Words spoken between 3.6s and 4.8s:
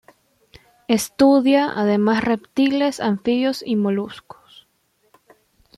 y moluscos.